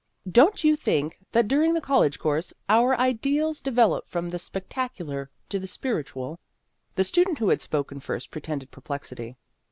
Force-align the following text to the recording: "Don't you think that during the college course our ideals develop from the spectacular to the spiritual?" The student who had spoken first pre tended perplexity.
"Don't 0.41 0.63
you 0.63 0.75
think 0.75 1.19
that 1.31 1.47
during 1.47 1.75
the 1.75 1.79
college 1.79 2.17
course 2.17 2.51
our 2.67 2.95
ideals 2.99 3.61
develop 3.61 4.07
from 4.09 4.29
the 4.29 4.39
spectacular 4.39 5.29
to 5.49 5.59
the 5.59 5.67
spiritual?" 5.67 6.39
The 6.95 7.03
student 7.03 7.37
who 7.37 7.49
had 7.49 7.61
spoken 7.61 7.99
first 7.99 8.31
pre 8.31 8.41
tended 8.41 8.71
perplexity. 8.71 9.35